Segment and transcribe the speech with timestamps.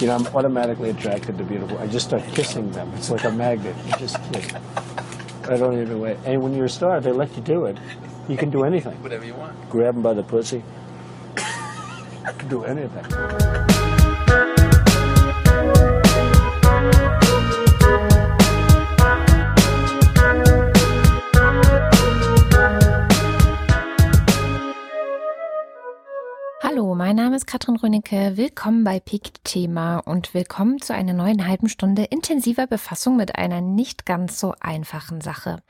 [0.00, 1.76] You know, I'm automatically attracted to beautiful.
[1.76, 2.90] I just start kissing them.
[2.96, 3.76] It's like a magnet.
[3.84, 4.54] You just like,
[5.46, 6.16] I don't even wait.
[6.24, 7.76] And when you're a star, they let you do it.
[8.26, 8.94] You can do anything.
[9.02, 9.68] Whatever you want.
[9.68, 10.62] Grab them by the pussy.
[11.36, 13.79] I can do anything.
[27.50, 28.36] Katrin Rönecke.
[28.36, 33.60] Willkommen bei Peak Thema und willkommen zu einer neuen halben Stunde intensiver Befassung mit einer
[33.60, 35.60] nicht ganz so einfachen Sache.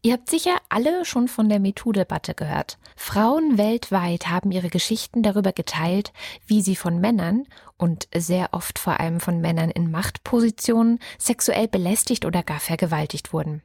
[0.00, 2.78] Ihr habt sicher alle schon von der MeToo-Debatte gehört.
[2.96, 6.14] Frauen weltweit haben ihre Geschichten darüber geteilt,
[6.46, 7.44] wie sie von Männern
[7.76, 13.60] und sehr oft vor allem von Männern in Machtpositionen sexuell belästigt oder gar vergewaltigt wurden.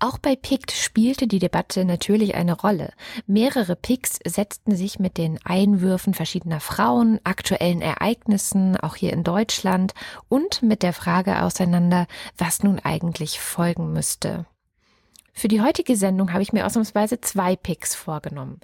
[0.00, 2.92] Auch bei PICT spielte die Debatte natürlich eine Rolle.
[3.26, 9.94] Mehrere PICs setzten sich mit den Einwürfen verschiedener Frauen, aktuellen Ereignissen, auch hier in Deutschland,
[10.28, 14.46] und mit der Frage auseinander, was nun eigentlich folgen müsste.
[15.32, 18.60] Für die heutige Sendung habe ich mir ausnahmsweise zwei Picks vorgenommen.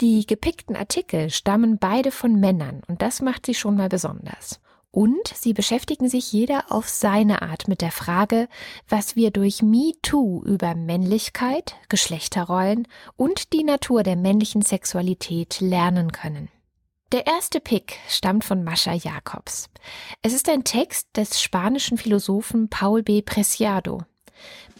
[0.00, 4.60] Die gepickten Artikel stammen beide von Männern und das macht sie schon mal besonders.
[4.94, 8.46] Und sie beschäftigen sich jeder auf seine Art mit der Frage,
[8.88, 12.86] was wir durch MeToo über Männlichkeit, Geschlechterrollen
[13.16, 16.48] und die Natur der männlichen Sexualität lernen können.
[17.10, 19.68] Der erste Pick stammt von Mascha Jacobs.
[20.22, 23.20] Es ist ein Text des spanischen Philosophen Paul B.
[23.20, 24.02] Preciado.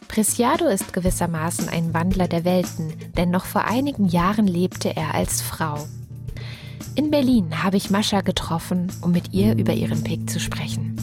[0.07, 5.43] Preciado ist gewissermaßen ein Wandler der Welten, denn noch vor einigen Jahren lebte er als
[5.43, 5.85] Frau.
[6.97, 10.95] In Berlin habe ich Mascha getroffen, um mit ihr über ihren Pick zu sprechen.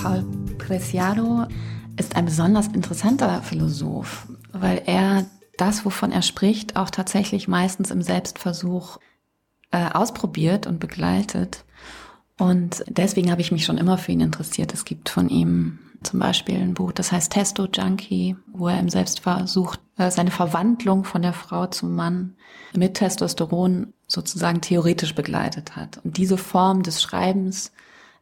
[0.00, 0.24] Paul
[0.58, 1.46] Preciado
[1.96, 8.00] ist ein besonders interessanter Philosoph, weil er das, wovon er spricht, auch tatsächlich meistens im
[8.00, 8.98] Selbstversuch
[9.72, 11.64] äh, ausprobiert und begleitet.
[12.38, 14.72] Und deswegen habe ich mich schon immer für ihn interessiert.
[14.72, 18.88] Es gibt von ihm zum Beispiel ein Buch, das heißt Testo Junkie, wo er im
[18.88, 22.36] Selbstversuch äh, seine Verwandlung von der Frau zum Mann
[22.74, 26.00] mit Testosteron sozusagen theoretisch begleitet hat.
[26.04, 27.72] Und diese Form des Schreibens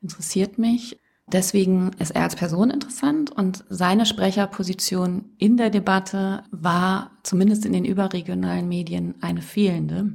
[0.03, 0.99] interessiert mich.
[1.28, 7.72] Deswegen ist er als Person interessant und seine Sprecherposition in der Debatte war zumindest in
[7.72, 10.15] den überregionalen Medien eine fehlende.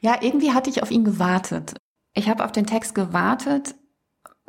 [0.00, 1.74] Ja, irgendwie hatte ich auf ihn gewartet.
[2.14, 3.74] Ich habe auf den Text gewartet,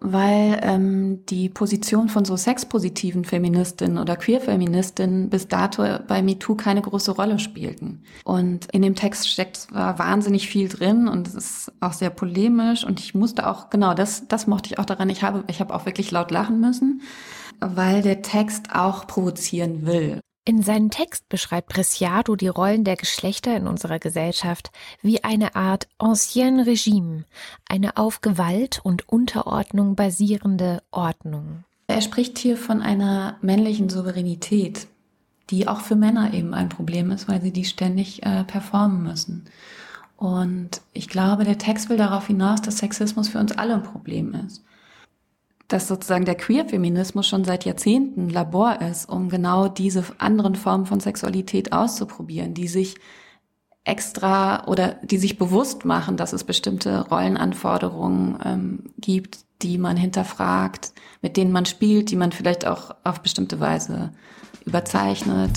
[0.02, 6.82] weil ähm, die Position von so sexpositiven Feministinnen oder Queer-Feministinnen bis dato bei MeToo keine
[6.82, 8.04] große Rolle spielten.
[8.26, 12.84] Und in dem Text steckt zwar wahnsinnig viel drin und es ist auch sehr polemisch
[12.84, 15.74] und ich musste auch, genau, das, das mochte ich auch daran, ich habe, ich habe
[15.74, 17.02] auch wirklich laut lachen müssen,
[17.60, 20.20] weil der Text auch provozieren will.
[20.44, 24.72] In seinem Text beschreibt Preciado die Rollen der Geschlechter in unserer Gesellschaft
[25.04, 27.26] wie eine Art Ancien Regime,
[27.70, 31.64] eine auf Gewalt und Unterordnung basierende Ordnung.
[31.86, 34.88] Er spricht hier von einer männlichen Souveränität,
[35.52, 39.46] die auch für Männer eben ein Problem ist, weil sie die ständig äh, performen müssen.
[40.18, 44.34] Und ich glaube, der Text will darauf hinaus, dass Sexismus für uns alle ein Problem
[44.34, 44.64] ist
[45.72, 51.00] dass sozusagen der Queer-Feminismus schon seit Jahrzehnten Labor ist, um genau diese anderen Formen von
[51.00, 52.96] Sexualität auszuprobieren, die sich
[53.84, 60.94] extra oder die sich bewusst machen, dass es bestimmte Rollenanforderungen ähm, gibt, die man hinterfragt,
[61.22, 64.12] mit denen man spielt, die man vielleicht auch auf bestimmte Weise
[64.66, 65.52] überzeichnet.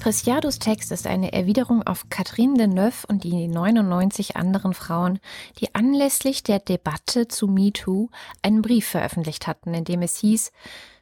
[0.00, 5.20] Preciados Text ist eine Erwiderung auf Catherine Deneuve und die 99 anderen Frauen,
[5.58, 8.08] die anlässlich der Debatte zu MeToo
[8.40, 10.52] einen Brief veröffentlicht hatten, in dem es hieß,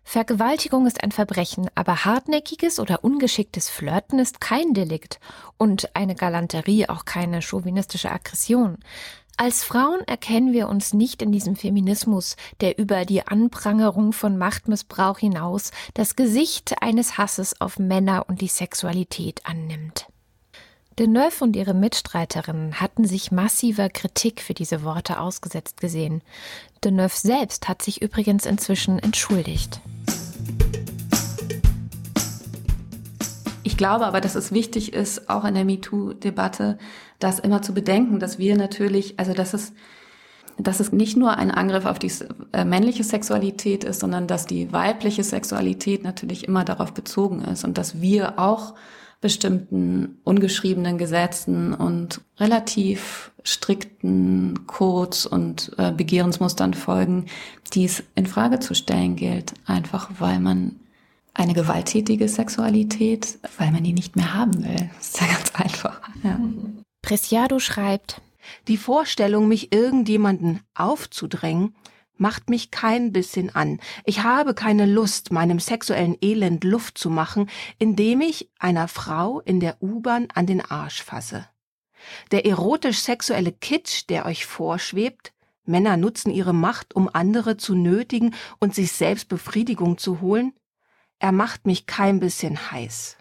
[0.02, 5.20] Vergewaltigung ist ein Verbrechen, aber hartnäckiges oder ungeschicktes Flirten ist kein Delikt
[5.58, 8.78] und eine Galanterie auch keine chauvinistische Aggression.
[9.40, 15.20] Als Frauen erkennen wir uns nicht in diesem Feminismus, der über die Anprangerung von Machtmissbrauch
[15.20, 20.06] hinaus das Gesicht eines Hasses auf Männer und die Sexualität annimmt.
[20.98, 26.20] Deneuve und ihre Mitstreiterinnen hatten sich massiver Kritik für diese Worte ausgesetzt gesehen.
[26.82, 29.80] Deneuve selbst hat sich übrigens inzwischen entschuldigt.
[33.78, 36.76] Glaube aber, dass es wichtig ist, auch in der MeToo-Debatte,
[37.18, 39.72] das immer zu bedenken, dass wir natürlich, also dass es,
[40.58, 42.12] dass es nicht nur ein Angriff auf die
[42.52, 47.78] äh, männliche Sexualität ist, sondern dass die weibliche Sexualität natürlich immer darauf bezogen ist und
[47.78, 48.74] dass wir auch
[49.20, 57.26] bestimmten ungeschriebenen Gesetzen und relativ strikten Codes und äh, Begehrensmustern folgen,
[57.72, 60.76] die es in Frage zu stellen gilt, einfach weil man
[61.38, 64.90] eine gewalttätige Sexualität, weil man die nicht mehr haben will.
[64.96, 66.00] Das ist ja ganz einfach.
[66.22, 66.38] Ja.
[67.02, 68.20] Preciado schreibt,
[68.66, 71.76] Die Vorstellung, mich irgendjemanden aufzudrängen,
[72.16, 73.78] macht mich kein bisschen an.
[74.04, 77.48] Ich habe keine Lust, meinem sexuellen Elend Luft zu machen,
[77.78, 81.46] indem ich einer Frau in der U-Bahn an den Arsch fasse.
[82.32, 85.32] Der erotisch-sexuelle Kitsch, der euch vorschwebt,
[85.64, 90.54] Männer nutzen ihre Macht, um andere zu nötigen und sich selbst Befriedigung zu holen,
[91.18, 93.16] er macht mich kein bisschen heiß.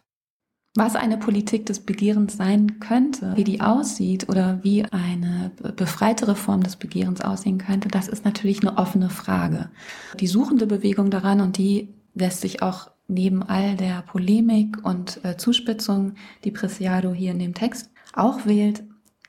[0.75, 6.61] Was eine Politik des Begehrens sein könnte, wie die aussieht oder wie eine befreitere Form
[6.61, 9.71] des Begehrens aussehen könnte, das ist natürlich eine offene Frage.
[10.19, 15.37] Die suchende Bewegung daran und die lässt sich auch neben all der Polemik und äh,
[15.37, 16.13] Zuspitzung,
[16.43, 18.83] die Preciado hier in dem Text auch wählt,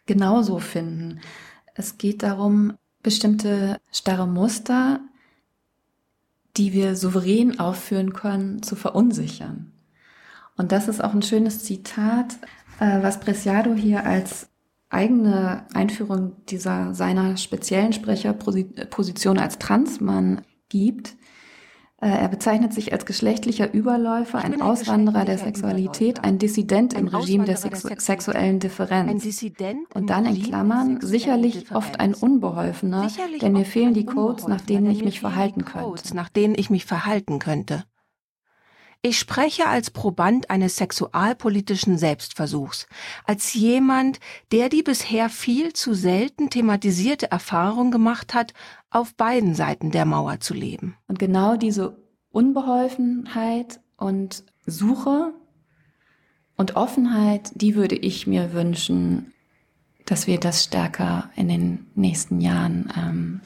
[0.04, 1.20] genauso finden.
[1.74, 5.00] Es geht darum, bestimmte starre Muster,
[6.58, 9.72] die wir souverän aufführen können, zu verunsichern.
[10.56, 12.34] Und das ist auch ein schönes Zitat,
[12.81, 14.49] äh, was Preciado hier als
[14.90, 21.14] eigene Einführung dieser seiner speziellen Sprecherposition als Transmann gibt.
[22.00, 27.44] Äh, er bezeichnet sich als geschlechtlicher Überläufer, ein, Auswanderer der Sexualität, ein Dissident im Regime
[27.44, 29.42] der, Sexu sexuellen Differenz.
[29.94, 33.10] Und dann in Klammern, sicherlich oft ein Unbeholfener,
[33.42, 36.14] denn mir fehlen die Codes, nach denen ich mich verhalten könnte.
[36.14, 37.84] Nach denen ich mich verhalten könnte.
[39.00, 42.88] Ich spreche als Proband eines sexualpolitischen Selbstversuchs,
[43.24, 44.18] als jemand,
[44.50, 48.54] der die bisher viel zu selten thematisierte Erfahrung gemacht hat,
[48.90, 50.96] auf beiden Seiten der Mauer zu leben.
[51.06, 51.96] Und genau diese
[52.31, 55.32] Unbeholfenheit und Suche
[56.56, 59.32] und Offenheit, die würde ich mir wünschen,
[60.06, 63.40] dass wir das stärker in den nächsten Jahren ähm,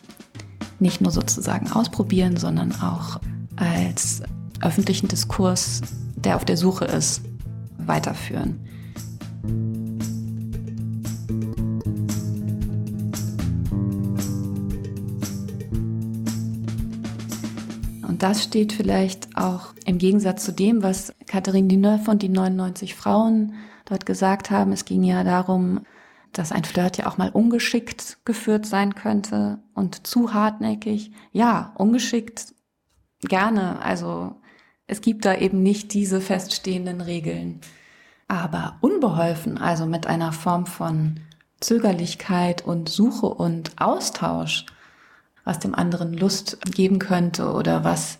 [0.78, 3.20] nicht nur sozusagen ausprobieren, sondern auch
[3.56, 4.22] als
[4.60, 5.82] öffentlichen Diskurs,
[6.16, 7.22] der auf der Suche ist,
[7.78, 8.60] weiterführen.
[18.22, 23.54] Das steht vielleicht auch im Gegensatz zu dem, was Catherine Deneuve und die 99 Frauen
[23.84, 24.70] dort gesagt haben.
[24.70, 25.80] Es ging ja darum,
[26.32, 31.10] dass ein Flirt ja auch mal ungeschickt geführt sein könnte und zu hartnäckig.
[31.32, 32.54] Ja, ungeschickt
[33.22, 33.82] gerne.
[33.82, 34.36] Also
[34.86, 37.60] es gibt da eben nicht diese feststehenden Regeln.
[38.28, 41.18] Aber unbeholfen, also mit einer Form von
[41.58, 44.66] Zögerlichkeit und Suche und Austausch,
[45.44, 48.18] was dem anderen Lust geben könnte oder was,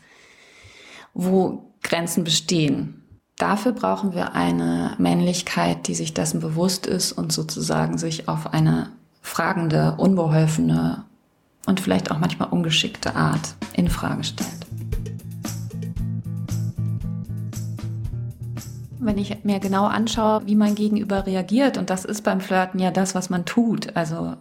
[1.15, 3.03] wo Grenzen bestehen.
[3.37, 8.91] Dafür brauchen wir eine Männlichkeit, die sich dessen bewusst ist und sozusagen sich auf eine
[9.21, 11.05] fragende, unbeholfene
[11.67, 14.67] und vielleicht auch manchmal ungeschickte Art in Frage stellt.
[19.05, 22.91] wenn ich mir genau anschaue, wie mein Gegenüber reagiert, und das ist beim Flirten ja
[22.91, 23.97] das, was man tut.
[23.97, 24.37] Also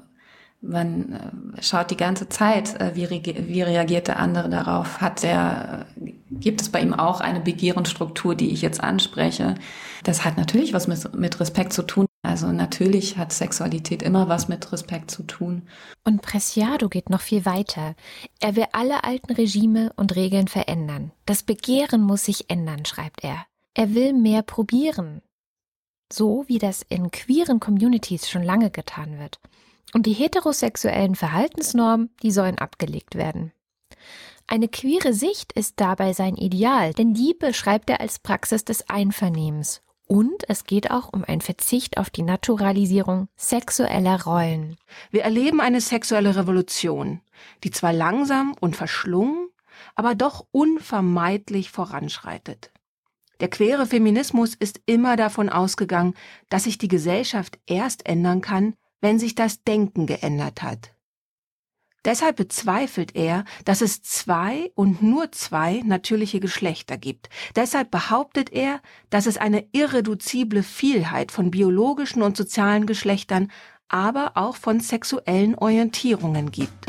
[0.62, 1.14] man
[1.58, 5.02] äh, schaut die ganze Zeit, äh, wie, wie reagiert der andere darauf.
[5.02, 5.88] Hat der,
[6.30, 9.56] gibt es bei ihm auch eine Begehrensstruktur, die ich jetzt anspreche?
[10.04, 12.06] Das hat natürlich was mit, mit Respekt zu tun.
[12.24, 15.64] Also natürlich hat Sexualität immer was mit Respekt zu tun.
[16.04, 17.96] Und Preciado geht noch viel weiter.
[18.40, 21.12] Er will alle alten Regime und Regeln verändern.
[21.26, 23.46] Das Begehren muss sich ändern, schreibt er.
[23.74, 25.22] Er will mehr probieren.
[26.14, 29.40] So wie das in queeren Communities schon lange getan wird.
[29.94, 33.52] Und die heterosexuellen Verhaltensnormen, die sollen abgelegt werden.
[34.48, 39.82] Eine queere Sicht ist dabei sein Ideal, denn die beschreibt er als Praxis des Einvernehmens.
[40.08, 44.76] Und es geht auch um einen Verzicht auf die Naturalisierung sexueller Rollen.
[45.10, 47.22] Wir erleben eine sexuelle Revolution,
[47.64, 49.48] die zwar langsam und verschlungen,
[49.96, 52.72] aber doch unvermeidlich voranschreitet.
[53.40, 56.14] Der queere Feminismus ist immer davon ausgegangen,
[56.50, 60.94] dass sich die Gesellschaft erst ändern kann, wenn sich das Denken geändert hat.
[62.04, 67.30] Deshalb bezweifelt er, dass es zwei und nur zwei natürliche Geschlechter gibt.
[67.56, 68.82] Deshalb behauptet er,
[69.12, 73.52] dass es eine irreduzible Vielheit von biologischen und sozialen Geschlechtern,
[73.88, 76.88] aber auch von sexuellen Orientierungen gibt.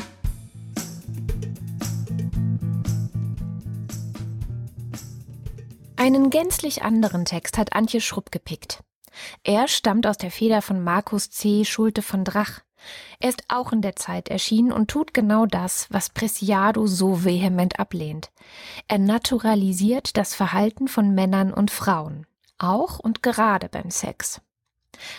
[5.96, 8.82] Einen gänzlich anderen Text hat Antje Schrupp gepickt.
[9.44, 11.64] Er stammt aus der Feder von Markus C.
[11.64, 12.60] Schulte von Drach.
[13.20, 17.78] Er ist auch in der Zeit erschienen und tut genau das, was Preciado so vehement
[17.78, 18.30] ablehnt.
[18.88, 22.26] Er naturalisiert das Verhalten von Männern und Frauen,
[22.58, 24.40] auch und gerade beim Sex.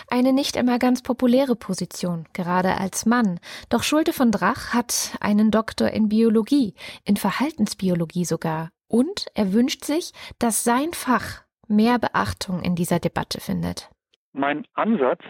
[0.08, 3.40] Eine nicht immer ganz populäre Position, gerade als Mann.
[3.70, 9.86] Doch Schulte von Drach hat einen Doktor in Biologie, in Verhaltensbiologie sogar, Und er wünscht
[9.86, 13.90] sich, dass sein Fach mehr Beachtung in dieser Debatte findet.
[14.34, 15.22] Mein Ansatz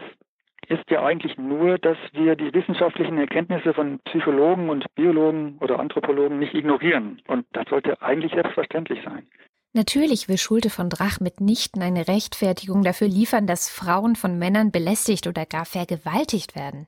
[0.70, 6.40] ist ja eigentlich nur, dass wir die wissenschaftlichen Erkenntnisse von Psychologen und Biologen oder Anthropologen
[6.40, 7.22] nicht ignorieren.
[7.28, 9.28] Und das sollte eigentlich selbstverständlich sein.
[9.74, 15.28] Natürlich will Schulte von Drach mitnichten eine Rechtfertigung dafür liefern, dass Frauen von Männern belästigt
[15.28, 16.88] oder gar vergewaltigt werden.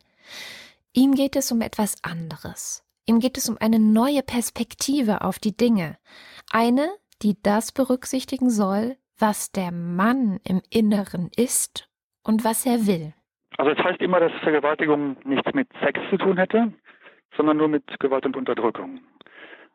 [0.94, 2.84] Ihm geht es um etwas anderes.
[3.08, 5.98] Ihm geht es um eine neue Perspektive auf die Dinge.
[6.52, 6.90] Eine,
[7.22, 11.90] die das berücksichtigen soll, was der Mann im Inneren ist
[12.26, 13.14] und was er will.
[13.58, 16.74] Also es heißt immer, dass Vergewaltigung nichts mit Sex zu tun hätte,
[17.38, 19.00] sondern nur mit Gewalt und Unterdrückung.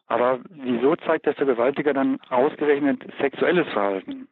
[0.06, 4.28] Aber wieso zeigt der Vergewaltiger dann ausgerechnet sexuelles Verhalten?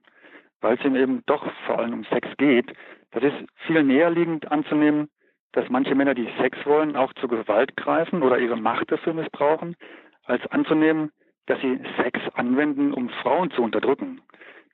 [0.60, 2.66] Weil es ihm eben doch vor allem um Sex geht.
[3.12, 5.08] Das ist viel näherliegend anzunehmen,
[5.52, 9.76] dass manche Männer, die Sex wollen, auch zur Gewalt greifen oder ihre Macht dafür missbrauchen,
[10.24, 11.10] als anzunehmen,
[11.46, 14.20] dass sie Sex anwenden, um Frauen zu unterdrücken.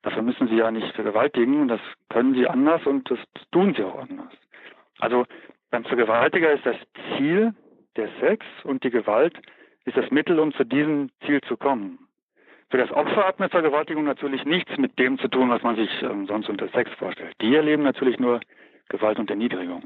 [0.04, 1.80] Dafür müssen sie ja nicht vergewaltigen, das
[2.10, 3.18] können sie anders und das
[3.52, 4.32] tun sie auch anders.
[4.98, 5.24] Also
[5.70, 6.76] beim Vergewaltiger ist das
[7.16, 7.54] Ziel
[7.96, 9.34] der Sex und die Gewalt
[9.86, 11.98] ist das Mittel, um zu diesem Ziel zu kommen.
[12.68, 15.90] Für das Opfer hat eine Vergewaltigung natürlich nichts mit dem zu tun, was man sich
[16.02, 17.34] ähm, sonst unter Sex vorstellt.
[17.40, 18.40] Die erleben natürlich nur
[18.90, 19.84] Gewalt und Erniedrigung.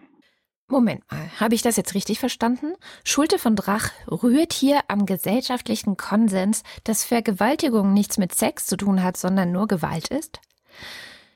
[0.71, 2.75] Moment mal, habe ich das jetzt richtig verstanden?
[3.03, 9.03] Schulte von Drach rührt hier am gesellschaftlichen Konsens, dass Vergewaltigung nichts mit Sex zu tun
[9.03, 10.41] hat, sondern nur Gewalt ist?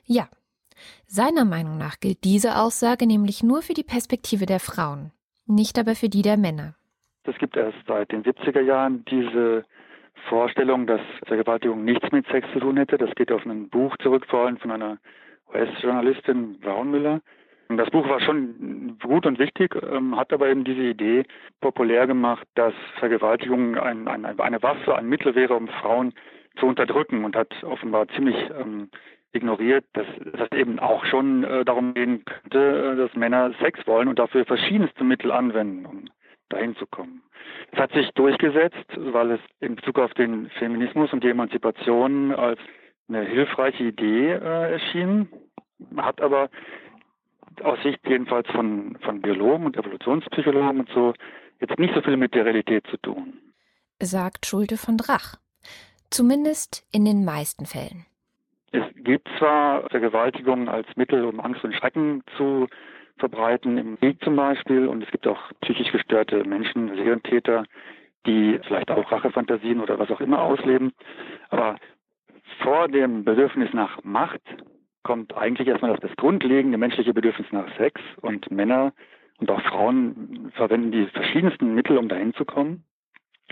[0.05, 0.27] Ja.
[1.07, 5.11] Seiner Meinung nach gilt diese Aussage nämlich nur für die Perspektive der Frauen,
[5.47, 6.75] nicht aber für die der Männer.
[7.23, 9.65] Es gibt erst seit den 70er Jahren diese
[10.29, 12.97] Vorstellung, dass Vergewaltigung nichts mit Sex zu tun hätte.
[12.99, 14.99] Das geht auf ein Buch zurück, vor allem von einer
[15.51, 17.21] US-Journalistin Braunmüller.
[17.77, 21.25] Das Buch war schon gut und wichtig, ähm, hat aber eben diese Idee
[21.61, 26.13] populär gemacht, dass Vergewaltigung ein, ein, eine Waffe, ein Mittel wäre, um Frauen
[26.57, 28.89] zu unterdrücken und hat offenbar ziemlich ähm,
[29.33, 34.07] ignoriert, dass es eben auch schon äh, darum gehen könnte, äh, dass Männer Sex wollen
[34.07, 36.05] und dafür verschiedenste Mittel anwenden, um
[36.49, 37.23] dahin zu kommen.
[37.71, 42.59] Es hat sich durchgesetzt, weil es in Bezug auf den Feminismus und die Emanzipation als
[43.09, 45.27] eine hilfreiche Idee äh, erschien,
[45.97, 46.49] hat aber
[47.61, 51.13] aus Sicht jedenfalls von, von Biologen und Evolutionspsychologen und so
[51.59, 53.39] jetzt nicht so viel mit der Realität zu tun.
[54.01, 55.35] Sagt Schulte von Drach.
[56.09, 58.05] Zumindest in den meisten Fällen.
[58.71, 62.67] Es gibt zwar Vergewaltigung als Mittel, um Angst und Schrecken zu
[63.17, 67.65] verbreiten, im Krieg zum Beispiel, und es gibt auch psychisch gestörte Menschen, Serientäter,
[68.25, 70.93] die vielleicht auch Rachefantasien oder was auch immer ausleben.
[71.49, 71.75] Aber
[72.61, 74.41] vor dem Bedürfnis nach Macht
[75.03, 78.93] kommt eigentlich erstmal auf das grundlegende menschliche Bedürfnis nach Sex und Männer
[79.39, 82.85] und auch Frauen verwenden die verschiedensten Mittel, um dahin zu kommen.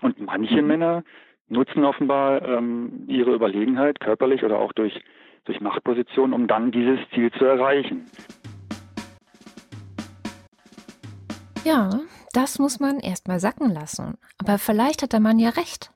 [0.01, 0.67] Und manche mhm.
[0.67, 1.03] Männer
[1.50, 5.00] nutzen offenbar ähm, ihre Überlegenheit körperlich oder auch durch,
[5.43, 8.05] durch Machtposition, um dann dieses Ziel zu erreichen.
[11.63, 11.89] Ja,
[12.31, 14.17] das muss man erstmal sacken lassen.
[14.38, 15.91] Aber vielleicht hat der Mann ja recht.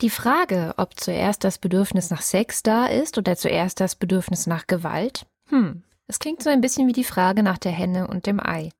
[0.00, 4.66] Die Frage, ob zuerst das Bedürfnis nach Sex da ist oder zuerst das Bedürfnis nach
[4.66, 8.40] Gewalt, hm, es klingt so ein bisschen wie die Frage nach der Henne und dem
[8.40, 8.70] Ei.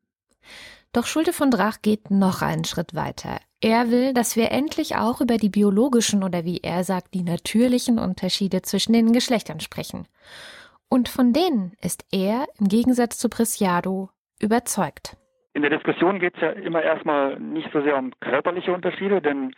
[0.92, 3.38] Doch Schulte von Drach geht noch einen Schritt weiter.
[3.60, 7.98] Er will, dass wir endlich auch über die biologischen oder wie er sagt, die natürlichen
[7.98, 10.08] Unterschiede zwischen den Geschlechtern sprechen.
[10.88, 15.16] Und von denen ist er, im Gegensatz zu Preciado, überzeugt.
[15.52, 19.52] In der Diskussion geht es ja immer erstmal nicht so sehr um körperliche Unterschiede, denn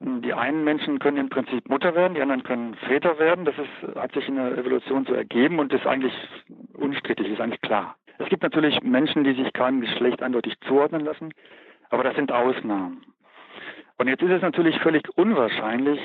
[0.00, 3.44] die einen Menschen können im Prinzip Mutter werden, die anderen können Väter werden.
[3.44, 6.12] Das ist, hat sich in der Evolution so ergeben und ist eigentlich
[6.74, 7.96] unstrittig, ist eigentlich klar.
[8.18, 11.32] Es gibt natürlich Menschen, die sich keinem Geschlecht eindeutig zuordnen lassen,
[11.90, 13.04] aber das sind Ausnahmen.
[13.98, 15.98] Und jetzt ist es natürlich völlig unwahrscheinlich,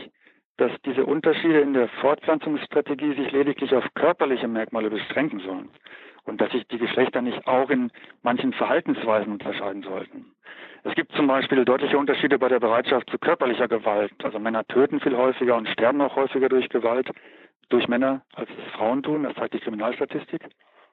[0.58, 5.70] dass diese Unterschiede in der Fortpflanzungsstrategie sich lediglich auf körperliche Merkmale beschränken sollen
[6.30, 7.92] und dass sich die Geschlechter nicht auch in
[8.24, 10.26] manchen Verhaltensweisen unterscheiden sollten.
[10.84, 14.14] Es gibt zum Beispiel deutliche Unterschiede bei der Bereitschaft zu körperlicher Gewalt.
[14.24, 17.10] Also Männer töten viel häufiger und sterben auch häufiger durch Gewalt
[17.70, 19.24] durch Männer, als es Frauen tun.
[19.24, 20.42] Das zeigt die Kriminalstatistik.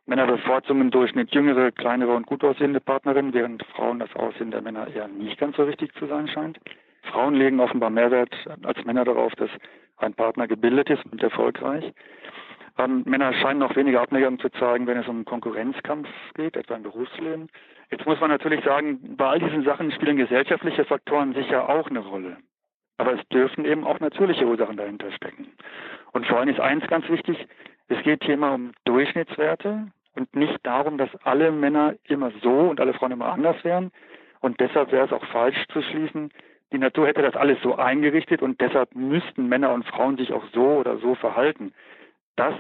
[0.07, 4.62] Männer bevorzugen im Durchschnitt jüngere, kleinere und gut aussehende Partnerinnen, während Frauen das Aussehen der
[4.62, 6.59] Männer eher nicht ganz so wichtig zu sein scheint.
[7.11, 9.50] Frauen legen offenbar mehr Wert als Männer darauf, dass
[9.97, 11.93] ein Partner gebildet ist und erfolgreich.
[12.78, 16.83] Ähm, Männer scheinen noch weniger Abneigung zu zeigen, wenn es um Konkurrenzkampf geht, etwa im
[16.83, 17.49] Berufsleben.
[17.90, 22.00] Jetzt muss man natürlich sagen, bei all diesen Sachen spielen gesellschaftliche Faktoren sicher auch eine
[22.00, 22.37] Rolle.
[22.99, 25.49] Aber es dürfen eben auch natürliche Ursachen dahinter stecken.
[26.12, 27.47] Und vor allem ist eins ganz wichtig,
[27.88, 32.80] es geht hier immer um Durchschnittswerte und nicht darum, dass alle Männer immer so und
[32.80, 33.92] alle Frauen immer anders wären.
[34.40, 36.30] Und deshalb wäre es auch falsch zu schließen,
[36.73, 40.45] die Natur hätte das alles so eingerichtet und deshalb müssten Männer und Frauen sich auch
[40.52, 41.73] so oder so verhalten.
[42.37, 42.55] Das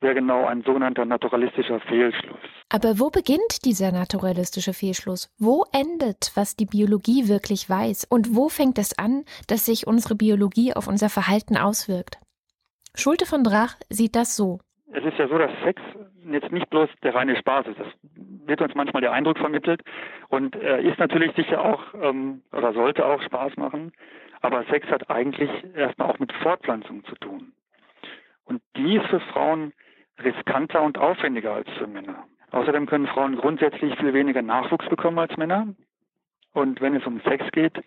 [0.00, 2.38] wäre genau ein sogenannter naturalistischer Fehlschluss.
[2.68, 5.32] Aber wo beginnt dieser naturalistische Fehlschluss?
[5.38, 8.06] Wo endet, was die Biologie wirklich weiß?
[8.08, 12.18] Und wo fängt es an, dass sich unsere Biologie auf unser Verhalten auswirkt?
[12.94, 14.60] Schulte von Drach sieht das so.
[14.92, 15.80] Es ist ja so, dass Sex
[16.30, 17.78] jetzt nicht bloß der reine Spaß ist.
[17.78, 17.88] Das
[18.46, 19.82] wird uns manchmal der Eindruck vermittelt
[20.28, 23.92] und äh, ist natürlich sicher auch ähm, oder sollte auch Spaß machen.
[24.40, 27.52] Aber Sex hat eigentlich erstmal auch mit Fortpflanzung zu tun.
[28.50, 29.72] Und die ist für Frauen
[30.22, 32.24] riskanter und aufwendiger als für Männer.
[32.50, 35.68] Außerdem können Frauen grundsätzlich viel weniger Nachwuchs bekommen als Männer.
[36.52, 37.80] Und wenn es um Sex geht,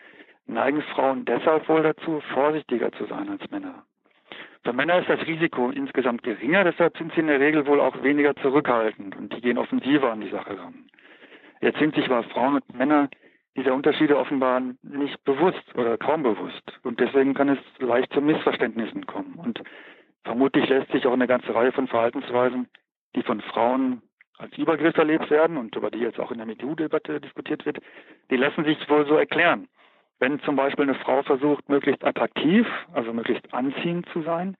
[0.45, 3.83] neigen Frauen deshalb wohl dazu, vorsichtiger zu sein als Männer.
[4.63, 8.01] Für Männer ist das Risiko insgesamt geringer, deshalb sind sie in der Regel wohl auch
[8.01, 10.85] weniger zurückhaltend und die gehen offensiver an die Sache ran.
[11.59, 13.09] Jetzt sind sich aber Frauen und Männer
[13.57, 16.63] dieser Unterschiede offenbar nicht bewusst oder kaum bewusst.
[16.83, 19.35] Und deswegen kann es leicht zu Missverständnissen kommen.
[19.35, 19.61] Und
[20.23, 22.67] vermutlich lässt sich auch eine ganze Reihe von Verhaltensweisen,
[23.15, 24.01] die von Frauen
[24.37, 27.79] als Übergriff erlebt werden und über die jetzt auch in der MeToo-Debatte diskutiert wird,
[28.31, 29.67] die lassen sich wohl so erklären.
[30.19, 34.55] Wenn zum Beispiel eine Frau versucht, möglichst attraktiv, also möglichst anziehend zu sein,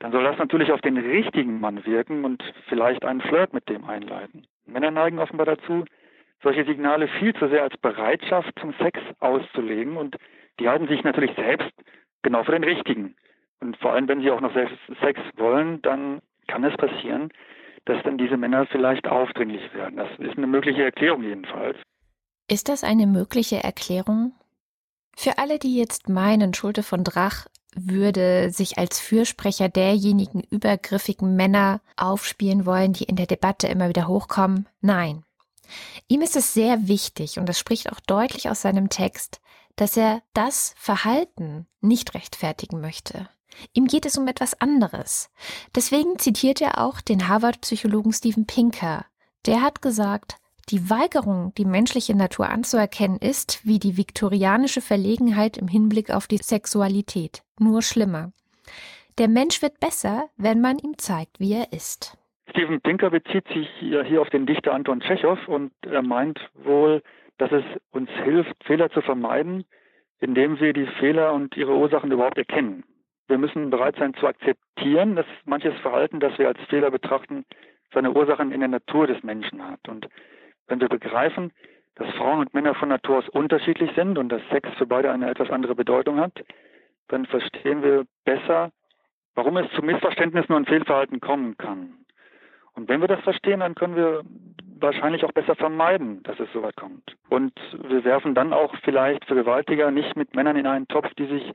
[0.00, 3.84] dann soll das natürlich auf den richtigen Mann wirken und vielleicht einen Flirt mit dem
[3.84, 4.46] einleiten.
[4.66, 5.84] Männer neigen offenbar dazu,
[6.42, 10.16] solche Signale viel zu sehr als Bereitschaft zum Sex auszulegen und
[10.60, 11.70] die halten sich natürlich selbst
[12.22, 13.16] genau für den richtigen.
[13.60, 17.30] Und vor allem, wenn sie auch noch Sex wollen, dann kann es passieren,
[17.86, 19.96] dass dann diese Männer vielleicht aufdringlich werden.
[19.96, 21.76] Das ist eine mögliche Erklärung jedenfalls.
[22.48, 24.32] Ist das eine mögliche Erklärung?
[25.16, 31.80] Für alle, die jetzt meinen, Schulte von Drach würde sich als Fürsprecher derjenigen übergriffigen Männer
[31.96, 35.24] aufspielen wollen, die in der Debatte immer wieder hochkommen, nein.
[36.08, 39.40] Ihm ist es sehr wichtig, und das spricht auch deutlich aus seinem Text,
[39.76, 43.28] dass er das Verhalten nicht rechtfertigen möchte.
[43.72, 45.30] Ihm geht es um etwas anderes.
[45.74, 49.06] Deswegen zitiert er auch den Harvard-Psychologen Steven Pinker.
[49.46, 50.36] Der hat gesagt,
[50.70, 56.38] die Weigerung, die menschliche Natur anzuerkennen, ist wie die viktorianische Verlegenheit im Hinblick auf die
[56.38, 58.32] Sexualität, nur schlimmer.
[59.18, 62.16] Der Mensch wird besser, wenn man ihm zeigt, wie er ist.
[62.50, 67.02] Steven Pinker bezieht sich hier auf den Dichter Anton Tschechow und er meint wohl,
[67.38, 69.64] dass es uns hilft, Fehler zu vermeiden,
[70.20, 72.84] indem wir die Fehler und ihre Ursachen überhaupt erkennen.
[73.26, 77.44] Wir müssen bereit sein zu akzeptieren, dass manches Verhalten, das wir als Fehler betrachten,
[77.92, 79.88] seine Ursachen in der Natur des Menschen hat.
[79.88, 80.08] Und
[80.66, 81.52] wenn wir begreifen,
[81.94, 85.30] dass Frauen und Männer von Natur aus unterschiedlich sind und dass Sex für beide eine
[85.30, 86.44] etwas andere Bedeutung hat,
[87.08, 88.72] dann verstehen wir besser,
[89.34, 91.94] warum es zu Missverständnissen und Fehlverhalten kommen kann.
[92.74, 94.22] Und wenn wir das verstehen, dann können wir
[94.80, 97.16] wahrscheinlich auch besser vermeiden, dass es so weit kommt.
[97.28, 97.52] Und
[97.88, 101.52] wir werfen dann auch vielleicht Vergewaltiger nicht mit Männern in einen Topf, die sich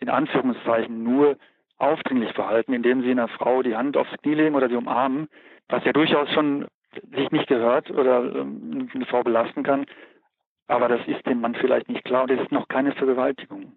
[0.00, 1.36] in Anführungszeichen nur
[1.78, 5.28] aufdringlich verhalten, indem sie einer Frau die Hand aufs Knie legen oder sie umarmen,
[5.68, 6.66] was ja durchaus schon
[7.14, 9.86] sich nicht gehört oder ähm, eine Frau belasten kann.
[10.66, 13.72] Aber das ist dem Mann vielleicht nicht klar und es ist noch keine Vergewaltigung.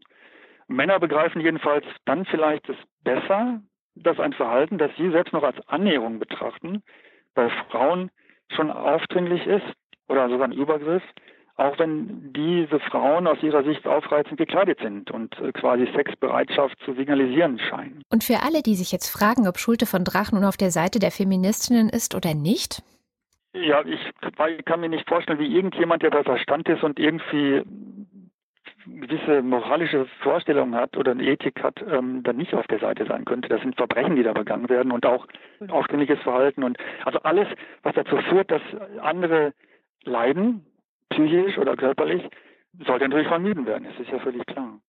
[0.68, 3.62] Männer begreifen jedenfalls dann vielleicht es besser,
[3.96, 6.82] dass ein Verhalten, das sie selbst noch als Annäherung betrachten,
[7.36, 8.10] bei Frauen
[8.50, 9.66] schon aufdringlich ist
[10.08, 11.04] oder sogar ein Übergriff,
[11.62, 16.94] auch wenn diese Frauen aus ihrer Sicht aufreizend gekleidet sind und äh, quasi Sexbereitschaft zu
[16.94, 18.02] signalisieren scheinen.
[18.10, 21.00] Und für alle, die sich jetzt fragen, ob Schulte von Drach nun auf der Seite
[21.00, 22.82] der Feministinnen ist oder nicht,
[23.54, 27.62] ja, ich kann mir nicht vorstellen, wie irgendjemand, der bei Verstand ist und irgendwie
[28.86, 33.26] gewisse moralische Vorstellungen hat oder eine Ethik hat, ähm, dann nicht auf der Seite sein
[33.26, 33.50] könnte.
[33.50, 35.28] Das sind Verbrechen, die da begangen werden und auch
[35.68, 37.48] aufdringliches Verhalten und also alles,
[37.84, 38.62] was dazu führt, dass
[39.02, 39.54] andere
[40.04, 40.66] leiden,
[41.12, 42.24] psychisch oder körperlich,
[42.86, 43.88] sollte natürlich vermieden werden.
[43.90, 44.80] Das ist ja völlig klar.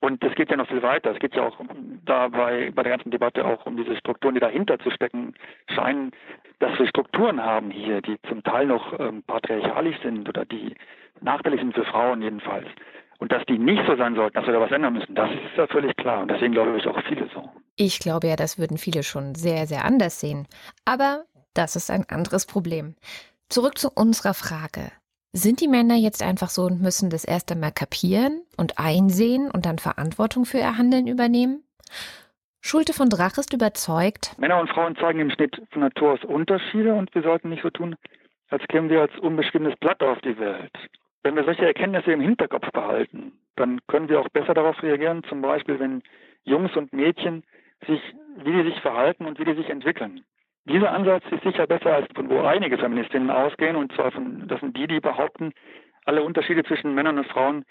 [0.00, 1.10] Und es geht ja noch viel weiter.
[1.10, 1.56] Es geht ja auch
[2.04, 5.34] dabei bei der ganzen Debatte auch um diese Strukturen, die dahinter zu stecken
[5.74, 6.12] scheinen,
[6.60, 10.74] dass wir Strukturen haben hier, die zum Teil noch ähm, patriarchalisch sind oder die
[11.20, 12.66] nachteilig sind für Frauen jedenfalls.
[13.18, 15.56] Und dass die nicht so sein sollten, dass wir da was ändern müssen, das ist
[15.56, 16.22] ja völlig klar.
[16.22, 17.50] Und deswegen glaube ich auch viele so.
[17.74, 20.46] Ich glaube ja, das würden viele schon sehr, sehr anders sehen.
[20.84, 22.94] Aber das ist ein anderes Problem.
[23.48, 24.92] Zurück zu unserer Frage.
[25.32, 29.66] Sind die Männer jetzt einfach so und müssen das erst einmal kapieren und einsehen und
[29.66, 31.62] dann Verantwortung für ihr Handeln übernehmen?
[32.62, 34.34] Schulte von Drach ist überzeugt.
[34.38, 37.70] Männer und Frauen zeigen im Schnitt von Natur aus Unterschiede und wir sollten nicht so
[37.70, 37.94] tun,
[38.48, 40.72] als kämen wir als unbeschriebenes Blatt auf die Welt.
[41.22, 45.42] Wenn wir solche Erkenntnisse im Hinterkopf behalten, dann können wir auch besser darauf reagieren, zum
[45.42, 46.02] Beispiel wenn
[46.44, 47.44] Jungs und Mädchen
[47.86, 48.00] sich,
[48.44, 50.24] wie die sich verhalten und wie die sich entwickeln.
[50.68, 54.60] Dieser Ansatz ist sicher besser, als von wo einige Feministinnen ausgehen, und zwar von, das
[54.60, 55.52] sind die, die behaupten,
[56.04, 57.64] alle Unterschiede zwischen Männern und Frauen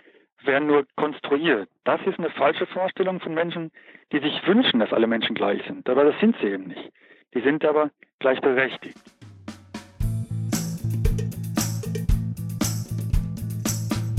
[0.44, 1.70] werden nur konstruiert.
[1.84, 3.72] Das ist eine falsche Vorstellung von Menschen,
[4.12, 5.88] die sich wünschen, dass alle Menschen gleich sind.
[5.88, 6.92] Aber das sind sie eben nicht.
[7.36, 8.98] Die sind aber gleichberechtigt.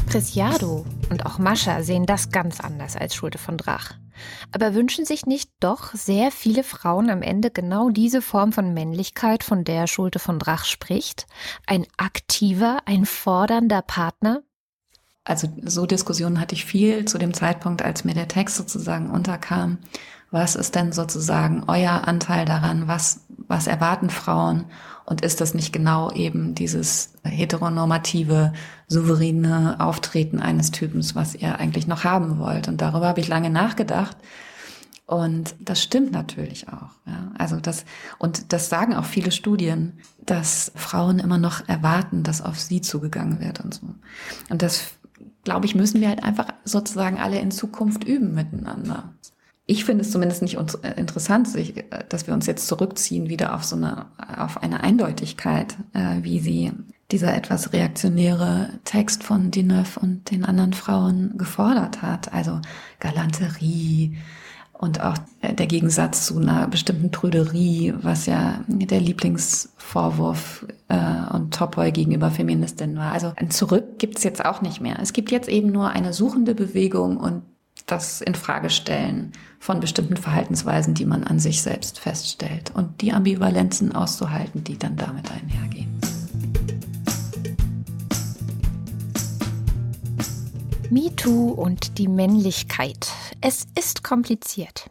[0.09, 3.95] Preciado und auch Mascha sehen das ganz anders als Schulte von Drach.
[4.53, 9.45] Aber wünschen sich nicht doch sehr viele Frauen am Ende genau diese Form von Männlichkeit,
[9.45, 11.27] von der Schulte von Drach spricht?
[11.67, 14.43] Ein aktiver, ein fordernder Partner?
[15.25, 19.79] Also so Diskussionen hatte ich viel zu dem Zeitpunkt, als mir der Text sozusagen unterkam.
[20.31, 22.89] Was ist denn sozusagen euer Anteil daran?
[22.89, 24.67] Was, was erwarten Frauen?
[25.05, 28.53] Und ist das nicht genau eben dieses heteronormative,
[28.89, 32.69] souveräne Auftreten eines Typens, was ihr eigentlich noch haben wollt?
[32.69, 34.17] Und darüber habe ich lange nachgedacht.
[35.07, 36.91] Und das stimmt natürlich auch.
[37.07, 37.33] Ja.
[37.39, 37.85] Also das,
[38.19, 43.41] und das sagen auch viele Studien, dass Frauen immer noch erwarten, dass auf sie zugegangen
[43.41, 43.87] wird und so.
[44.51, 44.89] Und das,
[45.45, 49.15] glaube ich, müssen wir halt einfach sozusagen alle in Zukunft üben miteinander
[49.71, 53.65] ich finde es zumindest nicht äh, interessant, äh, dass wir uns jetzt zurückziehen wieder auf
[53.65, 54.07] so eine,
[54.39, 56.73] auf eine Eindeutigkeit, äh, wie sie
[57.11, 62.33] dieser etwas reaktionäre Text von Dineuf und den anderen Frauen gefordert hat.
[62.33, 62.61] Also
[63.01, 64.19] Galanterie
[64.75, 71.91] und auch der Gegensatz zu einer bestimmten Trüderie, was ja der Lieblingsvorwurf äh, und Topoi
[71.91, 73.13] gegenüber Feministinnen war.
[73.13, 74.99] Also ein Zurück gibt's jetzt auch nicht mehr.
[75.01, 77.43] Es gibt jetzt eben nur eine suchende Bewegung und
[77.87, 84.63] das Infragestellen von bestimmten Verhaltensweisen, die man an sich selbst feststellt und die Ambivalenzen auszuhalten,
[84.63, 85.99] die dann damit einhergehen.
[90.91, 93.13] MeToo und die Männlichkeit.
[93.43, 94.91] Es ist kompliziert.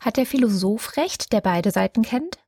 [0.00, 2.38] Hat der Philosoph recht, der beide Seiten kennt?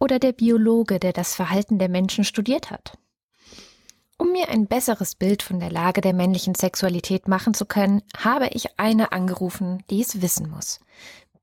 [0.00, 2.98] Oder der Biologe, der das Verhalten der Menschen studiert hat?
[4.18, 8.48] Um mir ein besseres Bild von der Lage der männlichen Sexualität machen zu können, habe
[8.48, 10.80] ich eine angerufen, die es wissen muss.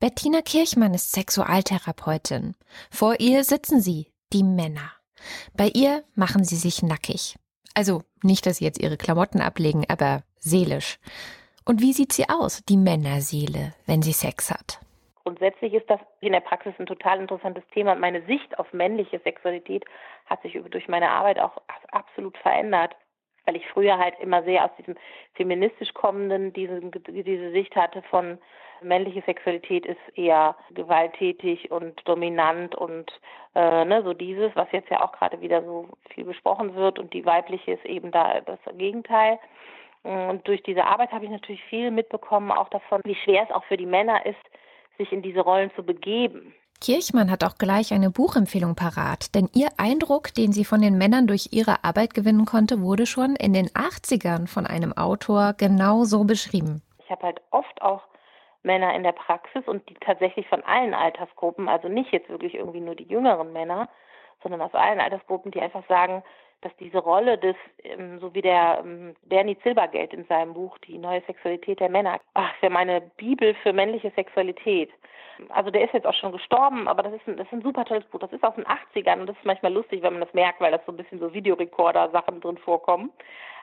[0.01, 2.55] Bettina Kirchmann ist Sexualtherapeutin.
[2.91, 4.91] Vor ihr sitzen sie, die Männer.
[5.53, 7.37] Bei ihr machen sie sich nackig.
[7.73, 10.99] Also nicht, dass sie jetzt ihre Klamotten ablegen, aber seelisch.
[11.65, 14.79] Und wie sieht sie aus, die Männerseele, wenn sie Sex hat?
[15.23, 17.93] Grundsätzlich ist das in der Praxis ein total interessantes Thema.
[17.93, 19.85] Meine Sicht auf männliche Sexualität
[20.25, 22.95] hat sich durch meine Arbeit auch absolut verändert,
[23.45, 24.95] weil ich früher halt immer sehr aus diesem
[25.35, 28.39] feministisch kommenden diese, diese Sicht hatte von
[28.81, 33.11] männliche Sexualität ist eher gewalttätig und dominant und
[33.55, 37.13] äh, ne, so dieses, was jetzt ja auch gerade wieder so viel besprochen wird und
[37.13, 39.39] die weibliche ist eben da das Gegenteil.
[40.03, 43.65] Und durch diese Arbeit habe ich natürlich viel mitbekommen, auch davon, wie schwer es auch
[43.65, 44.37] für die Männer ist,
[44.97, 46.53] sich in diese Rollen zu begeben.
[46.81, 51.27] Kirchmann hat auch gleich eine Buchempfehlung parat, denn ihr Eindruck, den sie von den Männern
[51.27, 56.23] durch ihre Arbeit gewinnen konnte, wurde schon in den 80ern von einem Autor genau so
[56.23, 56.81] beschrieben.
[57.03, 58.01] Ich habe halt oft auch
[58.63, 62.81] Männer in der Praxis und die tatsächlich von allen Altersgruppen, also nicht jetzt wirklich irgendwie
[62.81, 63.89] nur die jüngeren Männer,
[64.43, 66.23] sondern aus allen Altersgruppen, die einfach sagen,
[66.61, 70.97] dass diese Rolle des, ähm, so wie der ähm, Bernie Silbergeld in seinem Buch Die
[70.97, 74.89] neue Sexualität der Männer, ach, ist ja meine Bibel für männliche Sexualität.
[75.49, 77.85] Also der ist jetzt auch schon gestorben, aber das ist ein, das ist ein super
[77.85, 78.19] tolles Buch.
[78.19, 80.71] Das ist aus den 80ern und das ist manchmal lustig, wenn man das merkt, weil
[80.71, 83.11] das so ein bisschen so Videorekorder-Sachen drin vorkommen.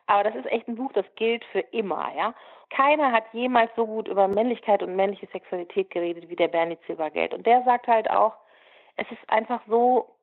[0.07, 2.35] Aber das ist echt ein Buch, das gilt für immer, ja.
[2.71, 7.35] Keiner hat jemals so gut über Männlichkeit und männliche Sexualität geredet wie der Bernie Silbergeld.
[7.35, 8.35] Und der sagt halt auch,
[8.97, 10.16] es ist einfach so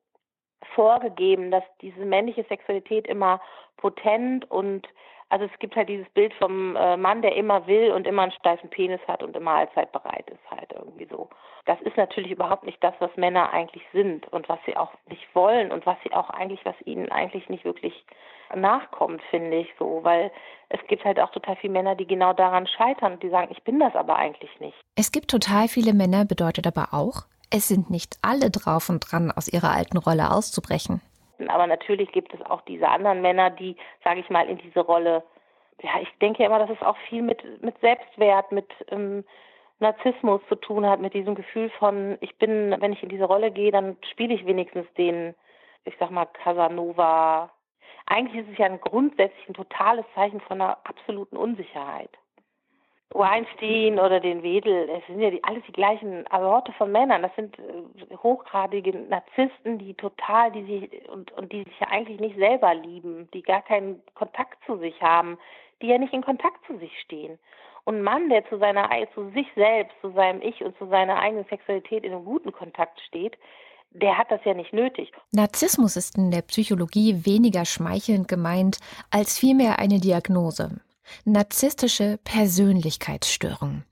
[0.74, 3.40] vorgegeben, dass diese männliche Sexualität immer
[3.76, 4.88] potent und
[5.30, 8.32] also es gibt halt dieses Bild vom äh, Mann, der immer will und immer einen
[8.32, 11.28] steifen Penis hat und immer allzeit bereit ist, halt irgendwie so.
[11.64, 15.26] Das ist natürlich überhaupt nicht das, was Männer eigentlich sind und was sie auch nicht
[15.34, 18.04] wollen und was sie auch eigentlich, was ihnen eigentlich nicht wirklich
[18.54, 20.30] nachkommt, finde ich so, weil
[20.68, 23.62] es gibt halt auch total viele Männer, die genau daran scheitern und die sagen, ich
[23.64, 24.76] bin das aber eigentlich nicht.
[24.94, 29.30] Es gibt total viele Männer, bedeutet aber auch, es sind nicht alle drauf und dran,
[29.30, 31.00] aus ihrer alten Rolle auszubrechen.
[31.48, 35.22] Aber natürlich gibt es auch diese anderen Männer, die, sage ich mal, in diese Rolle,
[35.82, 39.24] ja, ich denke immer, dass es auch viel mit, mit Selbstwert, mit ähm,
[39.80, 43.50] Narzissmus zu tun hat, mit diesem Gefühl von, ich bin, wenn ich in diese Rolle
[43.50, 45.34] gehe, dann spiele ich wenigstens den,
[45.84, 47.50] ich sag mal, Casanova.
[48.06, 52.10] Eigentlich ist es ja ein grundsätzlich ein totales Zeichen von einer absoluten Unsicherheit.
[53.10, 57.22] Weinstein oder den Wedel, es sind ja die, alles die gleichen Sorte von Männern.
[57.22, 62.18] Das sind äh, hochgradige Narzissten, die total, die sich und, und die sich ja eigentlich
[62.18, 65.38] nicht selber lieben, die gar keinen Kontakt zu sich haben,
[65.80, 67.38] die ja nicht in Kontakt zu sich stehen.
[67.84, 71.18] Und ein Mann, der zu seiner, zu sich selbst, zu seinem Ich und zu seiner
[71.18, 73.36] eigenen Sexualität in einem guten Kontakt steht,
[73.90, 75.12] der hat das ja nicht nötig.
[75.32, 78.78] Narzissmus ist in der Psychologie weniger schmeichelnd gemeint
[79.10, 80.80] als vielmehr eine Diagnose.
[81.24, 83.84] Narzisstische Persönlichkeitsstörung.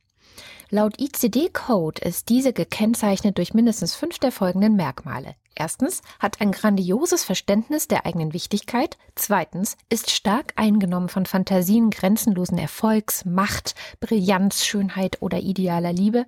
[0.71, 5.35] Laut ICD-Code ist diese gekennzeichnet durch mindestens fünf der folgenden Merkmale.
[5.55, 8.97] Erstens hat ein grandioses Verständnis der eigenen Wichtigkeit.
[9.15, 16.25] Zweitens ist stark eingenommen von Fantasien grenzenlosen Erfolgs, Macht, Brillanz, Schönheit oder idealer Liebe.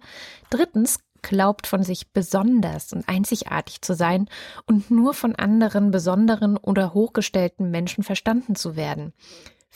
[0.51, 4.29] Drittens glaubt von sich besonders und einzigartig zu sein
[4.67, 9.15] und nur von anderen besonderen oder hochgestellten Menschen verstanden zu werden.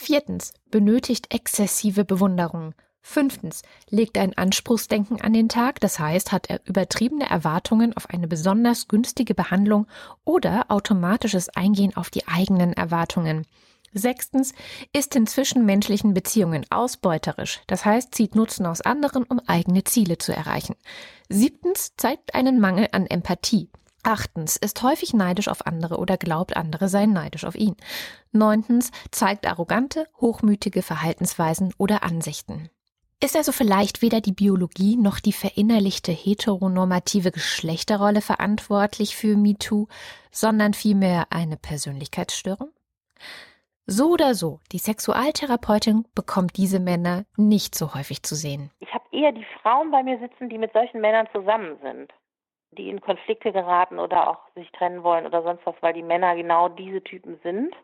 [0.01, 2.73] Viertens benötigt exzessive Bewunderung.
[3.03, 8.29] Fünftens legt ein Anspruchsdenken an den Tag, das heißt, hat er übertriebene Erwartungen auf eine
[8.29, 9.89] besonders günstige Behandlung
[10.25, 13.45] oder automatisches Eingehen auf die eigenen Erwartungen.
[13.93, 14.53] Sechstens
[14.93, 20.33] ist in zwischenmenschlichen Beziehungen ausbeuterisch, das heißt, zieht Nutzen aus anderen, um eigene Ziele zu
[20.33, 20.77] erreichen.
[21.29, 23.69] Siebtens zeigt einen Mangel an Empathie.
[24.03, 27.77] Achtens ist häufig neidisch auf andere oder glaubt, andere seien neidisch auf ihn.
[28.33, 32.71] Neuntens zeigt arrogante, hochmütige Verhaltensweisen oder Ansichten.
[33.21, 39.89] Ist also vielleicht weder die Biologie noch die verinnerlichte heteronormative Geschlechterrolle verantwortlich für MeToo,
[40.31, 42.71] sondern vielmehr eine Persönlichkeitsstörung?
[43.87, 48.71] So oder so, die Sexualtherapeutin bekommt diese Männer nicht so häufig zu sehen.
[48.79, 52.13] Ich habe eher die Frauen bei mir sitzen, die mit solchen Männern zusammen sind,
[52.71, 56.37] die in Konflikte geraten oder auch sich trennen wollen oder sonst was, weil die Männer
[56.37, 57.75] genau diese Typen sind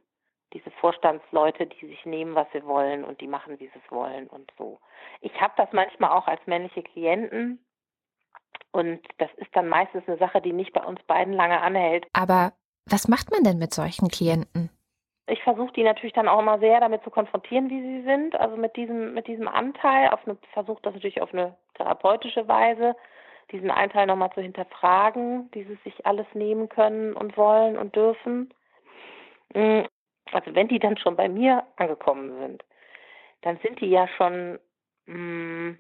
[0.55, 4.29] diese Vorstandsleute, die sich nehmen, was sie wollen und die machen, wie sie es wollen
[4.29, 4.79] und so.
[5.21, 7.59] Ich habe das manchmal auch als männliche Klienten
[8.71, 12.07] und das ist dann meistens eine Sache, die nicht bei uns beiden lange anhält.
[12.13, 12.53] Aber
[12.87, 14.71] was macht man denn mit solchen Klienten?
[15.27, 18.57] Ich versuche die natürlich dann auch immer sehr damit zu konfrontieren, wie sie sind, also
[18.57, 22.95] mit diesem mit diesem Anteil, auf eine versuche das natürlich auf eine therapeutische Weise,
[23.55, 28.53] diesen Anteil nochmal zu hinterfragen, dieses sich alles nehmen können und wollen und dürfen.
[29.55, 29.83] Mm,
[30.33, 32.65] also wenn die dann schon bei mir angekommen sind,
[33.43, 34.59] dann sind die ja schon
[35.07, 35.79] mh, hm,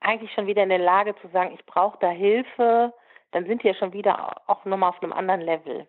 [0.00, 2.92] eigentlich schon wieder in der Lage zu sagen, ich brauche da Hilfe,
[3.32, 5.86] dann sind die ja schon wieder auch nochmal auf einem anderen Level.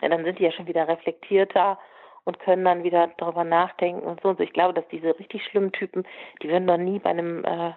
[0.00, 1.78] Ja, dann sind die ja schon wieder reflektierter
[2.24, 4.44] und können dann wieder darüber nachdenken und so und so.
[4.44, 6.06] Ich glaube, dass diese richtig schlimmen Typen,
[6.40, 7.72] die würden doch nie bei einem äh,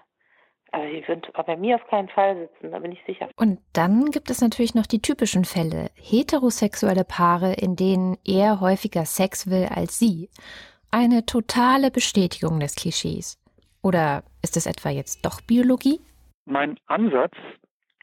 [0.75, 3.29] also die wird bei mir auf keinen Fall sitzen, da bin ich sicher.
[3.37, 5.89] Und dann gibt es natürlich noch die typischen Fälle.
[5.95, 10.29] Heterosexuelle Paare, in denen er häufiger Sex will als sie.
[10.91, 13.41] Eine totale Bestätigung des Klischees.
[13.81, 15.99] Oder ist es etwa jetzt doch Biologie?
[16.45, 17.33] Mein Ansatz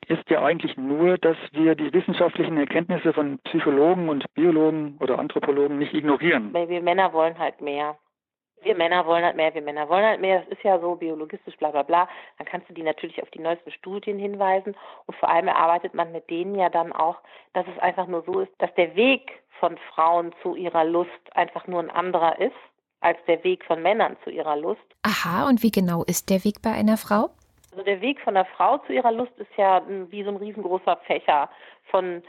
[0.08, 5.78] ist ja eigentlich nur, dass wir die wissenschaftlichen Erkenntnisse von Psychologen und Biologen oder Anthropologen
[5.78, 6.52] nicht ignorieren.
[6.52, 7.96] Weil wir Männer wollen halt mehr
[8.62, 11.56] wir Männer wollen halt mehr, wir Männer wollen halt mehr, das ist ja so biologistisch,
[11.56, 15.28] bla bla bla, dann kannst du die natürlich auf die neuesten Studien hinweisen und vor
[15.28, 17.18] allem erarbeitet man mit denen ja dann auch,
[17.52, 21.66] dass es einfach nur so ist, dass der Weg von Frauen zu ihrer Lust einfach
[21.66, 22.52] nur ein anderer ist
[23.00, 24.80] als der Weg von Männern zu ihrer Lust.
[25.02, 27.30] Aha, und wie genau ist der Weg bei einer Frau?
[27.72, 30.98] Also der Weg von der Frau zu ihrer Lust ist ja wie so ein riesengroßer
[31.06, 31.48] Fächer
[31.90, 32.22] von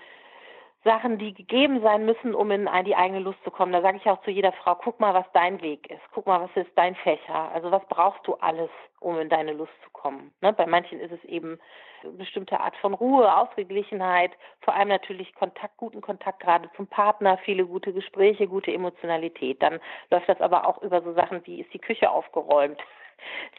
[0.84, 3.72] Sachen, die gegeben sein müssen, um in die eigene Lust zu kommen.
[3.72, 6.02] Da sage ich auch zu jeder Frau, guck mal, was dein Weg ist.
[6.13, 7.52] Guck mal, was ist dein Fächer.
[7.54, 8.69] Also was brauchst du alles,
[9.00, 10.34] um in deine Lust zu kommen.
[10.41, 10.52] Ne?
[10.52, 11.60] Bei manchen ist es eben
[12.04, 17.38] eine bestimmte Art von Ruhe, Ausgeglichenheit, vor allem natürlich Kontakt, guten Kontakt gerade zum Partner,
[17.46, 19.62] viele gute Gespräche, gute Emotionalität.
[19.62, 19.80] Dann
[20.12, 22.82] läuft das aber auch über so Sachen wie, ist die Küche aufgeräumt?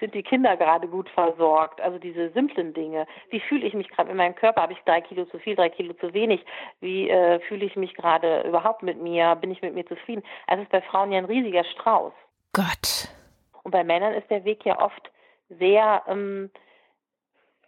[0.01, 1.81] Sind die Kinder gerade gut versorgt?
[1.81, 3.07] Also diese simplen Dinge.
[3.31, 4.63] Wie fühle ich mich gerade in meinem Körper?
[4.63, 6.45] Habe ich drei Kilo zu viel, drei Kilo zu wenig?
[6.81, 9.35] Wie äh, fühle ich mich gerade überhaupt mit mir?
[9.37, 10.23] Bin ich mit mir zufrieden?
[10.47, 12.13] Also ist bei Frauen ja ein riesiger Strauß.
[12.53, 13.09] Gott.
[13.63, 15.11] Und bei Männern ist der Weg ja oft
[15.49, 16.51] sehr, ähm,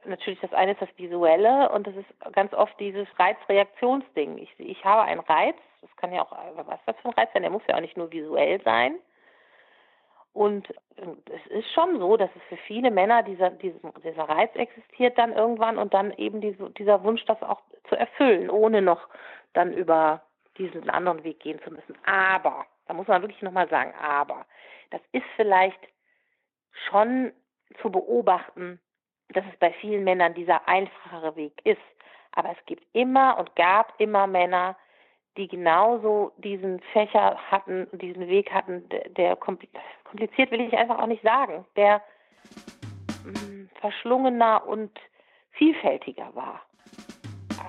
[0.05, 4.39] natürlich das eine ist das Visuelle und das ist ganz oft dieses Reizreaktionsding.
[4.39, 7.43] Ich, ich habe einen Reiz, das kann ja auch, was das für ein Reiz sein,
[7.43, 8.97] der muss ja auch nicht nur visuell sein.
[10.37, 10.69] Und
[10.99, 15.17] ähm, es ist schon so, dass es für viele Männer dieser, dieser, dieser Reiz existiert
[15.17, 19.09] dann irgendwann und dann eben diese, dieser Wunsch, das auch zu erfüllen, ohne noch
[19.55, 20.21] dann über
[20.59, 21.97] diesen anderen Weg gehen zu müssen.
[22.05, 24.45] Aber, da muss man wirklich nochmal sagen, aber,
[24.91, 25.81] das ist vielleicht
[26.91, 27.33] schon
[27.81, 28.79] zu beobachten,
[29.31, 31.81] dass es bei vielen Männern dieser einfachere Weg ist.
[32.33, 34.77] Aber es gibt immer und gab immer Männer,
[35.37, 41.23] die genauso diesen Fächer hatten, diesen Weg hatten, der, kompliziert will ich einfach auch nicht
[41.23, 42.03] sagen, der
[43.25, 44.91] mm, verschlungener und
[45.53, 46.63] vielfältiger war.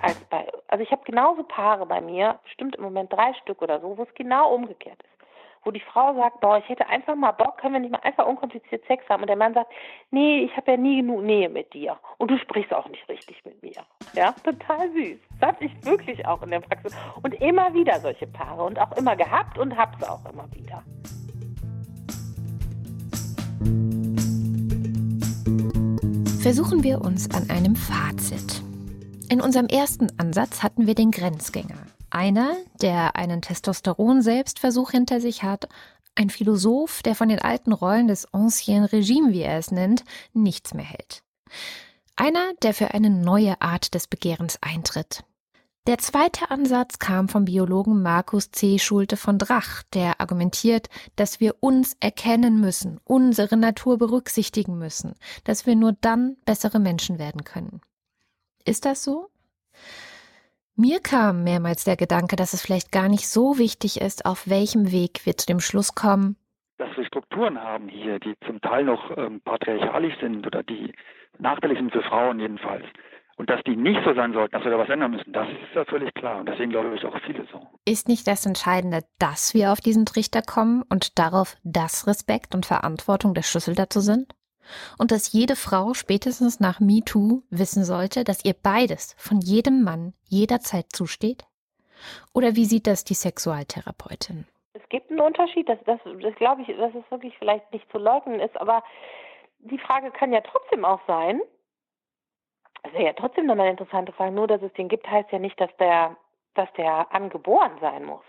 [0.02, 3.80] Als bei, also ich habe genauso Paare bei mir, bestimmt im Moment drei Stück oder
[3.80, 5.17] so, wo es genau umgekehrt ist
[5.68, 8.26] wo die Frau sagt, boah, ich hätte einfach mal Bock, können wir nicht mal einfach
[8.26, 9.24] unkompliziert Sex haben?
[9.24, 9.70] Und der Mann sagt,
[10.12, 11.98] nee, ich habe ja nie genug Nähe mit dir.
[12.20, 13.84] Und du sprichst auch nicht richtig mit mir.
[14.14, 15.18] Ja, total süß.
[15.42, 16.96] Das hatte ich wirklich auch in der Praxis.
[17.22, 20.82] Und immer wieder solche Paare und auch immer gehabt und hab's auch immer wieder.
[26.42, 28.64] Versuchen wir uns an einem Fazit.
[29.30, 31.87] In unserem ersten Ansatz hatten wir den Grenzgänger.
[32.18, 35.70] Einer, der einen Testosteron-Selbstversuch hinter sich hat,
[36.16, 40.04] ein Philosoph, der von den alten Rollen des Ancien Regime, wie er es nennt,
[40.34, 41.22] nichts mehr hält.
[42.16, 45.26] Einer, der für eine neue Art des Begehrens eintritt.
[45.86, 48.80] Der zweite Ansatz kam vom Biologen Markus C.
[48.80, 55.68] Schulte von Drach, der argumentiert, dass wir uns erkennen müssen, unsere Natur berücksichtigen müssen, dass
[55.68, 57.80] wir nur dann bessere Menschen werden können.
[58.66, 59.30] Ist das so?
[60.80, 64.92] Mir kam mehrmals der Gedanke, dass es vielleicht gar nicht so wichtig ist, auf welchem
[64.92, 66.36] Weg wir zu dem Schluss kommen,
[66.78, 70.94] dass wir Strukturen haben hier, die zum Teil noch ähm, patriarchalisch sind oder die
[71.40, 72.86] nachteilig sind für Frauen jedenfalls.
[73.38, 75.74] Und dass die nicht so sein sollten, dass wir da was ändern müssen, das ist
[75.74, 76.42] ja völlig klar.
[76.42, 77.60] Und deswegen glaube ich auch viele so.
[77.86, 82.68] Ist nicht das Entscheidende, dass wir auf diesen Trichter kommen und darauf, dass Respekt und
[82.68, 84.36] Verantwortung der Schlüssel dazu sind?
[84.98, 90.14] Und dass jede Frau spätestens nach MeToo wissen sollte, dass ihr beides von jedem Mann
[90.26, 91.46] jederzeit zusteht?
[92.34, 94.46] Oder wie sieht das die Sexualtherapeutin?
[94.74, 97.98] Es gibt einen Unterschied, das, das, das glaube ich, dass es wirklich vielleicht nicht zu
[97.98, 98.84] leugnen ist, aber
[99.60, 101.42] die Frage kann ja trotzdem auch sein,
[102.84, 104.32] das wäre ja trotzdem nochmal eine interessante Frage.
[104.32, 106.16] Nur, dass es den gibt, heißt ja nicht, dass der,
[106.54, 108.24] dass der angeboren sein muss.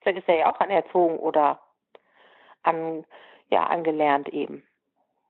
[0.00, 1.60] Vielleicht ist er ja auch anerzogen oder
[2.62, 3.04] an,
[3.48, 4.62] ja, angelernt eben.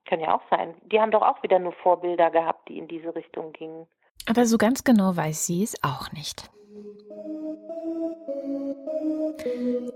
[0.07, 0.75] Kann ja auch sein.
[0.91, 3.87] Die haben doch auch wieder nur Vorbilder gehabt, die in diese Richtung gingen.
[4.27, 6.49] Aber so ganz genau weiß sie es auch nicht.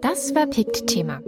[0.02, 1.22] Das war Pikt Thema.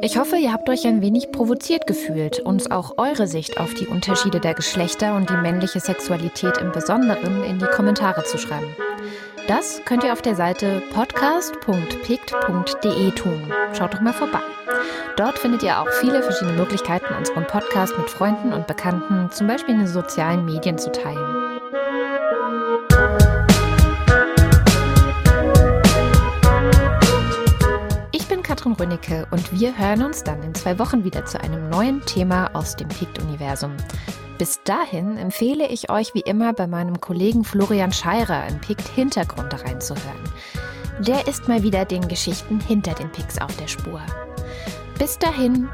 [0.00, 3.86] Ich hoffe, ihr habt euch ein wenig provoziert gefühlt, uns auch eure Sicht auf die
[3.86, 8.74] Unterschiede der Geschlechter und die männliche Sexualität im Besonderen in die Kommentare zu schreiben.
[9.48, 13.52] Das könnt ihr auf der Seite podcast.pikt.de tun.
[13.76, 14.40] Schaut doch mal vorbei.
[15.16, 19.74] Dort findet ihr auch viele verschiedene Möglichkeiten, unseren Podcast mit Freunden und Bekannten, zum Beispiel
[19.74, 21.29] in den sozialen Medien, zu teilen.
[28.80, 32.50] Katrin Rönnecke und wir hören uns dann in zwei Wochen wieder zu einem neuen Thema
[32.54, 33.76] aus dem PICT-Universum.
[34.38, 39.52] Bis dahin empfehle ich euch wie immer bei meinem Kollegen Florian Scheirer in PICT Hintergrund
[39.64, 40.24] reinzuhören.
[41.00, 44.00] Der ist mal wieder den Geschichten hinter den Pics auf der Spur.
[44.98, 45.68] Bis dahin.